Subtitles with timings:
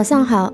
[0.00, 0.50] 早上好，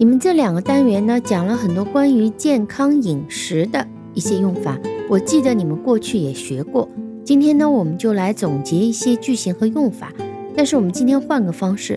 [0.00, 4.76] 你们这两个单元呢讲了很多关于健康饮食的一些用法，
[5.08, 6.90] 我记得你们过去也学过。
[7.24, 10.12] 今天呢，我们就来总结一些句型和用法，
[10.56, 11.96] 但是我们今天换个方式，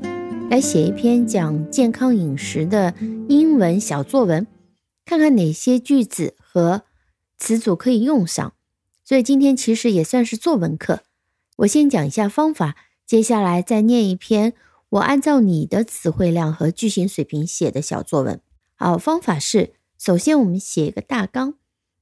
[0.52, 2.94] 来写一篇讲健康饮食的
[3.28, 4.46] 英文小作文，
[5.04, 6.84] 看看哪些句子和
[7.40, 8.54] 词组可以用上。
[9.04, 11.00] 所以今天其实也算是作文课。
[11.56, 14.54] 我先讲一下方法，接下来再念一篇。
[14.90, 18.40] 我按照你的词汇量和句型水平写的小作文。
[18.76, 21.56] 好，方法是：首先我们写一个大纲，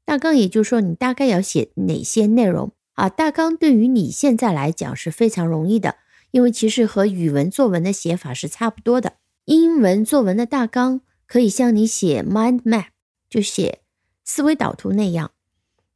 [0.04, 3.10] 大纲也就是说你大概要写哪些内容啊？
[3.10, 5.96] 大纲对于你现在来讲是非常容易的，
[6.30, 9.14] 因为其实和语文作文的写法是差不多的。
[9.46, 12.88] 英文作文的大纲可以像你写 mind map，
[13.30, 13.80] 就写
[14.24, 15.32] 思维导图那样，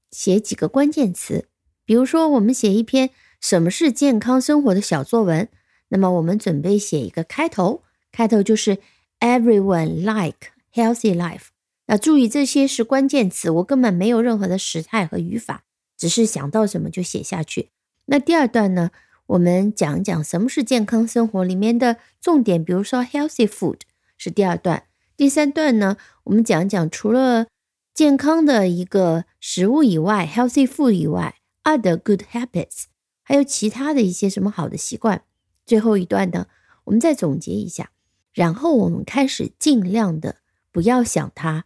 [0.09, 1.47] 写几个关键词。
[1.85, 5.49] 比如说，我们写一篇什么是健康生活的小作文。
[5.89, 8.77] 那么我们准备写一个开头，开头就是
[9.19, 11.47] Everyone like healthy life。
[11.87, 15.63] 那注意这些是关键词，我根本没有任何的时态和语法，
[15.97, 17.69] 只是想到什么就写下去。
[18.05, 18.91] 那第二段呢，
[19.25, 23.79] 我们讲讲什么是健康生活里面的重点，比如说 healthy food
[24.17, 24.83] 是第二段。
[25.17, 27.47] 第三段呢，我们讲讲除了
[27.93, 32.83] 健康的一个食物以外，healthy food 以外，other good habits，
[33.23, 35.23] 还有其他的一些什么好的习惯。
[35.69, 36.47] 最后一段呢，
[36.85, 37.91] 我们再总结一下，
[38.33, 40.37] 然后我们开始尽量的
[40.71, 41.65] 不要想它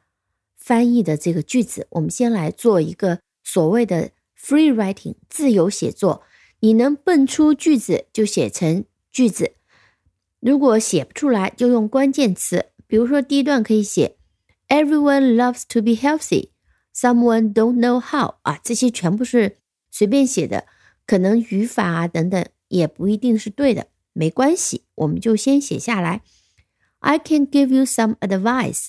[0.58, 1.88] 翻译的这个句子。
[1.92, 6.24] 我们先来做一个所谓的 free writing 自由写作。
[6.60, 9.54] 你能蹦出句子就写成句子，
[10.42, 12.66] 如果写不出来就用关键词。
[12.86, 14.18] 比如说第一段可以写
[14.68, 16.50] Everyone loves to be healthy,
[16.94, 20.66] someone don't know how 啊，这些全部是随便写的，
[21.08, 23.88] 可能语法啊等等也不一定是对的。
[24.13, 26.23] 没关系，我们就先写下来。
[27.01, 28.89] I can give you some advice.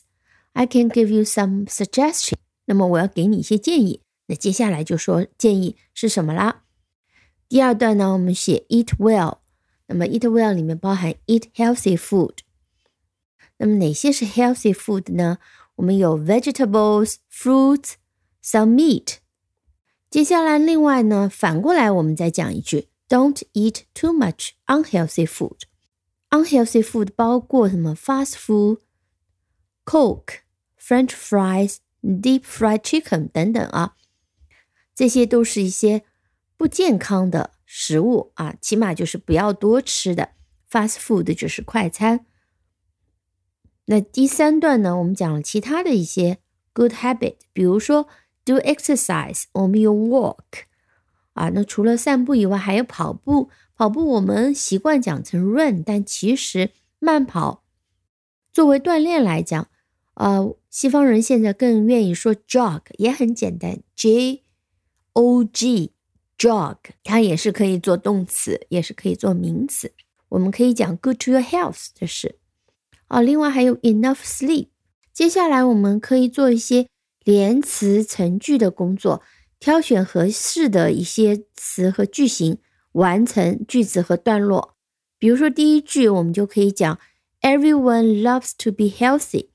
[0.54, 2.36] I can give you some suggestion.
[2.66, 4.02] 那么我要给你一些建议。
[4.28, 6.64] 那接下来就说建议是什么啦？
[7.48, 9.40] 第二段呢，我们写 eat well。
[9.88, 12.38] 那么 eat well 里面包含 eat healthy food。
[13.58, 15.40] 那么哪些是 healthy food 呢？
[15.76, 17.94] 我们有 vegetables, fruits,
[18.44, 19.16] some meat。
[20.10, 22.88] 接下来另外呢，反过来我们再讲一句。
[23.09, 25.63] Don't eat too much unhealthy food.
[26.31, 28.79] Unhealthy food 包括什么？Fast food,
[29.85, 30.41] Coke,
[30.81, 33.95] French fries, deep fried chicken 等等啊，
[34.95, 36.05] 这些都是一些
[36.57, 40.31] 不健康的食物啊，起码就是不要多吃的。
[40.71, 42.27] Fast food 就是快餐。
[43.85, 46.39] 那第三段呢，我们讲了其他的一些
[46.73, 48.09] good habit，比如说
[48.45, 50.65] do exercise，我们用 walk。
[51.35, 53.51] 啊，那除了散步以外，还有跑步。
[53.77, 57.65] 跑步我们习惯讲成 run，但其实慢跑
[58.53, 59.69] 作为锻炼来讲，
[60.15, 64.45] 呃，西方人现在更愿意说 jog，也很简单，j
[65.15, 65.91] o g
[66.39, 69.93] jog，它也是可以做动词，也是可以做名词。
[70.29, 72.37] 我们可以讲 good to your health，这是
[73.09, 73.21] 啊。
[73.21, 74.69] 另外还有 enough sleep。
[75.13, 76.87] 接下来我们可以做一些
[77.25, 79.21] 连词成句的工作。
[79.59, 82.59] 挑选合适的一些词和句型，
[82.93, 84.77] 完成句子和段落。
[85.19, 86.99] 比如说第一句，我们就可以讲
[87.41, 89.49] Everyone loves to be healthy，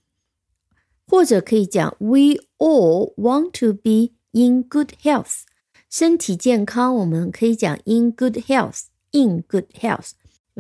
[1.06, 5.42] 或者可以讲 We all want to be in good health。
[5.90, 10.12] 身体健康，我们可以讲 in good health，in good health。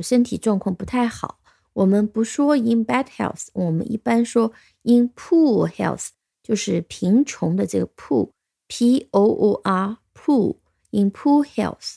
[0.01, 1.39] 身体状况不太好，
[1.73, 4.51] 我们不说 in bad health，我们一般说
[4.83, 6.09] in poor health，
[6.41, 8.29] 就是贫穷的这个 poor。
[8.68, 10.56] P O O R poor
[10.90, 11.96] in poor health。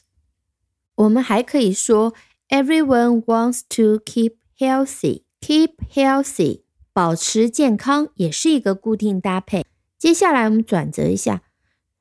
[0.96, 2.14] 我们还可以说
[2.50, 5.24] Everyone wants to keep healthy.
[5.40, 6.62] Keep healthy，
[6.94, 9.66] 保持健康也是一个固定搭配。
[9.98, 11.44] 接下来我们转折一下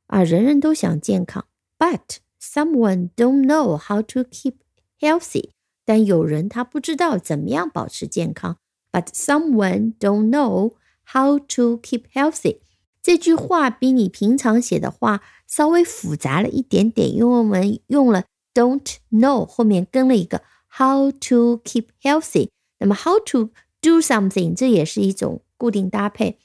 [0.06, 1.46] 啊，人人都想健康，
[1.78, 4.54] but someone don't know how to keep
[4.98, 5.50] healthy。
[5.84, 8.56] 但有人他不知道怎么样保持健康，
[8.90, 10.74] but someone don't know
[11.12, 12.60] how to keep healthy。
[13.03, 20.43] 这句话比你平常写的话稍微复杂了一点点，因为我们用了 don't know 后面跟了一个
[20.77, 22.49] how to keep healthy。
[22.79, 23.49] 那么 how to
[23.81, 26.37] do something 这也是一种固定搭配。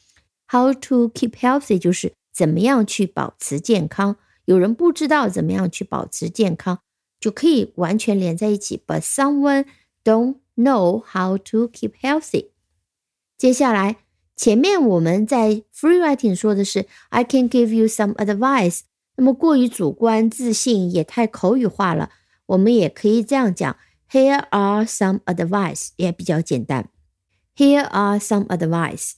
[0.48, 4.16] how to keep healthy 就是怎么样去保持健康。
[4.46, 6.78] 有人不知道怎么样去保持健康，
[7.20, 8.80] 就可以完全连在一起。
[8.86, 9.66] But someone
[10.04, 12.50] don't know how to keep healthy。
[13.36, 14.05] 接下来。
[14.36, 18.80] 前面我们在 free writing 说的是 I can give you some advice，
[19.16, 22.10] 那么过于主观自信也太口语化了。
[22.44, 23.76] 我们也可以这样讲
[24.10, 26.90] ，Here are some advice，也比较简单。
[27.56, 29.14] Here are some advice。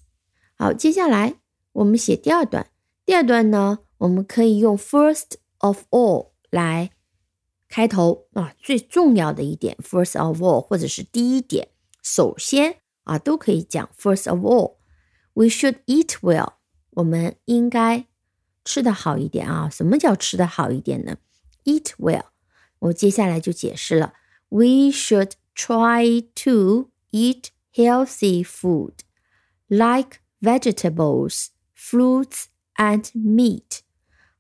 [0.57, 1.35] 好，接下来
[1.73, 2.69] 我们写第二段。
[3.05, 6.93] 第二段呢，我们可以用 first of all 来
[7.69, 11.69] 开头啊，最重要的一点，first of all，或者是第一点，
[12.03, 14.78] 首先啊，都可以讲 first of all。
[15.38, 16.54] We should eat well。
[16.92, 18.06] 我们应该
[18.64, 19.70] 吃的好一点啊。
[19.70, 21.18] 什么叫吃的好一点呢？
[21.64, 22.26] Eat well。
[22.80, 24.14] 我接下来就解释了。
[24.50, 28.94] We should try to eat healthy food
[29.68, 32.46] like vegetables, fruits,
[32.76, 33.80] and meat。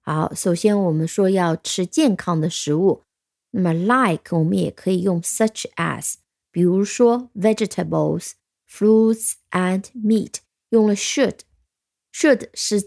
[0.01, 3.05] 好，首先我们说要吃健康的食物，
[3.51, 6.15] 那么 like 我们也可以用 such as，
[6.51, 8.33] 比如说 vegetables,
[8.69, 10.35] fruits and meat，
[10.69, 12.85] 用了 should。should 是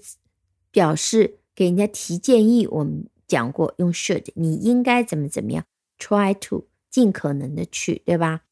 [0.70, 5.64] 表示给人家提建议，我们讲过用 should，你应该怎么怎么样，
[5.98, 8.42] try to 尽可能的去，对吧？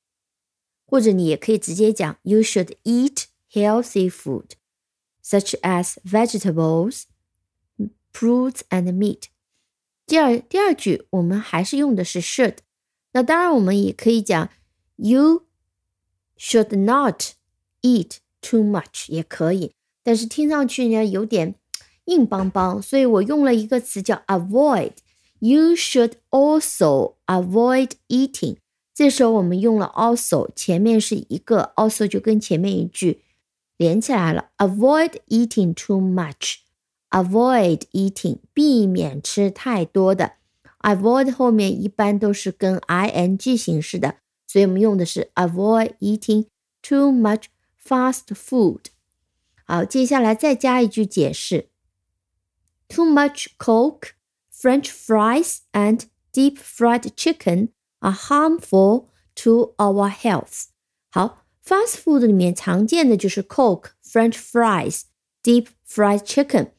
[0.86, 4.50] 或者你也可以直接讲 you should eat healthy food
[5.22, 7.04] such as vegetables,
[8.12, 9.24] fruits and meat。
[10.06, 12.58] 第二第二句我们还是用的是 should，
[13.12, 14.50] 那当然我们也可以讲
[14.96, 15.46] you
[16.36, 17.34] should not
[17.82, 21.55] eat Too much 也可以，但是听上去呢有点
[22.05, 24.93] 硬邦邦，所以我用了一个词叫 avoid。
[25.39, 28.57] You should also avoid eating。
[28.93, 33.21] 这时候我们用了 also，前面是一个 also 就跟前面一句
[33.77, 34.49] 连起来了。
[34.57, 36.57] Avoid eating too much。
[37.11, 40.33] Avoid eating，避免吃太多的。
[40.81, 44.15] Avoid 后面一般都是跟 ing 形式的，
[44.45, 46.47] 所以我们用的是 avoid eating
[46.81, 47.45] too much
[47.88, 48.86] fast food。
[49.66, 51.70] 好，接下来再加一句解释：
[52.88, 60.68] Too much Coke。French fries and deep fried chicken are harmful to our health。
[61.10, 66.70] 好，fast food 里面常见的就是 Coke、French fries、deep fried chicken，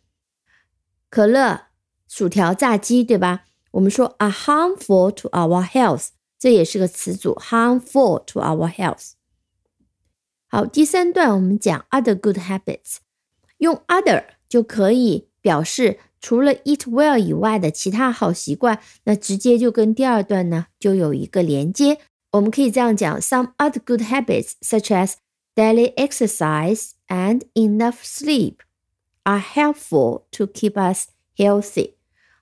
[1.09, 1.67] 可乐、
[2.07, 3.45] 薯条、炸鸡，对吧？
[3.71, 6.07] 我们说 are harmful to our health，
[6.39, 9.11] 这也是个词组，harmful to our health。
[10.52, 12.96] 好，第三段我们讲 other good habits，
[13.58, 21.98] 用 other 就可以表示除了 eat well 以外的其他好习惯，那直接就跟第二段呢就有一个连接。
[22.32, 25.14] 我们可以这样讲：Some other good habits, such as
[25.54, 28.56] daily exercise and enough sleep,
[29.22, 31.92] are helpful to keep us healthy。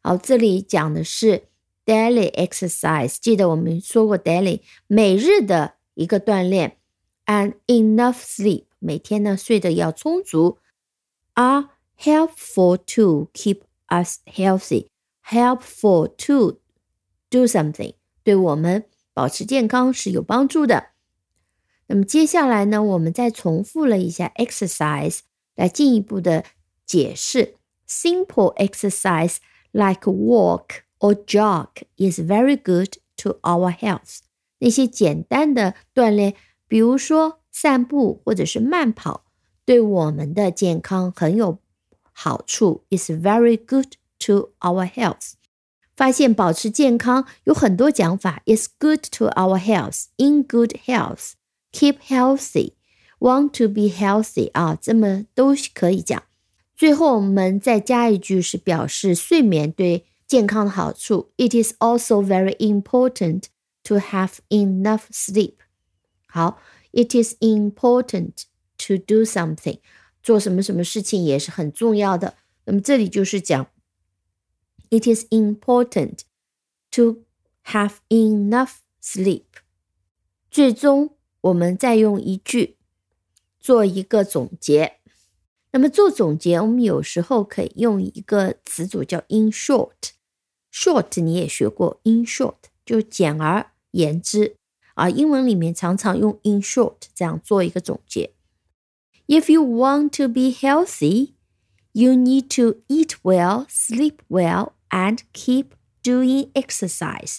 [0.02, 1.42] 好，这里讲的是
[1.84, 6.77] daily exercise，记得我们说过 daily 每日的一个锻炼
[7.27, 10.59] ，and enough sleep 每天呢睡得要充足，
[11.33, 14.87] are helpful to keep us healthy,
[15.25, 16.59] helpful to
[17.29, 17.93] do something，
[18.23, 20.89] 对我们保持健康是有帮助的。
[21.87, 25.19] 那么接下来呢，我们再重复了一下 exercise，
[25.55, 26.45] 来进一步的
[26.85, 27.55] 解释。
[27.87, 29.37] Simple exercise
[29.71, 34.19] like walk or jog is very good to our health。
[34.59, 36.35] 那些简单的锻炼，
[36.68, 39.24] 比如说散步或者是慢跑，
[39.64, 41.58] 对我们的健康很有
[42.12, 45.32] 好处 It's very good to our health。
[45.96, 51.32] 发现保持健康有很多讲法 It's good to our health, in good health,
[51.72, 52.74] keep healthy,
[53.18, 56.22] want to be healthy 啊，这么都可以讲。
[56.76, 63.44] 最后我们再加一句是表示睡眠对健康的好处，it is also very important
[63.82, 65.54] to have enough sleep。
[66.38, 66.60] 好
[66.92, 68.44] ，it is important
[68.78, 69.80] to do something。
[70.22, 72.36] 做什么什么事情也是很重要的。
[72.64, 73.66] 那么这里就是讲
[74.90, 76.20] ，it is important
[76.92, 77.24] to
[77.64, 79.42] have enough sleep。
[80.48, 82.76] 最终，我们再用一句
[83.58, 84.98] 做一个总结。
[85.72, 90.12] 那么做总结，我们有时候可以用一个词组叫 in short。
[90.72, 92.54] short 你也学过，in short
[92.86, 94.57] 就简而言之
[94.98, 95.08] 啊。
[95.08, 98.32] 英文里面常常用 in short 这样做一个总结。
[99.26, 101.32] If you want to be healthy,
[101.92, 105.66] you need to eat well, sleep well, and keep
[106.02, 107.38] doing exercise.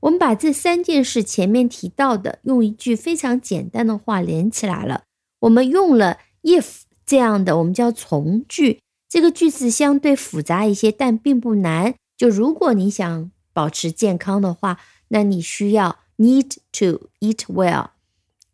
[0.00, 5.04] 我们把这三件事前面提到的，用一句非常简单的话连起来了。
[5.40, 8.80] 我们用了 if 这样的，我们叫从句。
[9.08, 11.94] 这个句子相对复杂一些，但并不难。
[12.16, 14.78] 就如果你想保持健康的话，
[15.08, 17.89] 那你需要 need to eat well,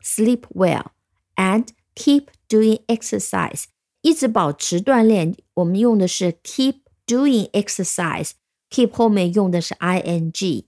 [0.02, 0.92] sleep well,
[1.36, 3.66] and keep doing exercise，
[4.02, 5.36] 一直保持锻炼。
[5.56, 10.66] 我们用的是 keep doing exercise，keep 后面用的是 ing。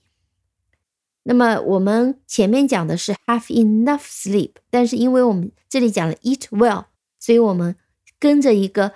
[1.23, 6.85] 那么我们前面讲的是 have enough sleep，但是因为我们这里讲了 eat well，
[7.19, 7.75] 所以我们
[8.17, 8.93] 跟着一个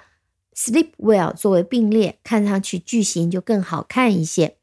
[0.56, 4.58] sleep well 作为并列，看上去句型就更好看一些。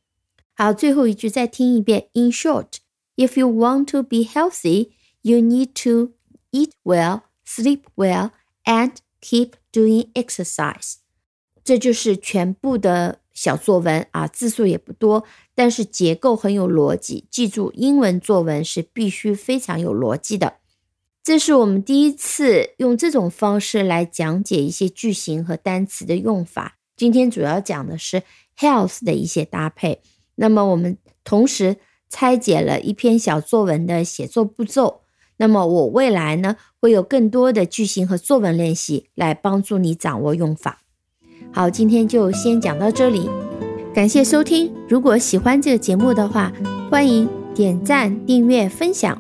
[0.55, 2.09] 好，最后一句再听一遍。
[2.15, 2.79] In short,
[3.18, 4.92] if you want to be healthy,
[5.22, 6.12] you need to
[6.52, 8.32] eat well, sleep well,
[8.66, 8.92] and
[9.22, 10.96] keep doing exercise.
[11.64, 15.24] 这就是全部的小作文啊，字数也不多，
[15.56, 17.26] 但是结构很有逻辑。
[17.32, 20.58] 记住，英文作文是必须非常有逻辑的。
[21.24, 26.78] 这是我们第一次用这种方式来讲解一些句型和单词的用法。
[26.98, 28.24] 今天主要讲的是
[28.58, 30.02] health 的一些搭配。
[30.36, 31.78] 那么我们同时
[32.14, 35.02] 拆解了一篇小作文的写作步骤。
[35.38, 40.84] 那么我未来呢会有更多的句型和作文练习来帮助你掌握用法。
[41.52, 43.28] 好，今天就先讲到这里，
[43.96, 44.72] 感谢收听。
[44.88, 46.54] 如果喜欢这个节目的话，
[46.92, 49.20] 欢迎点赞、订阅、分享。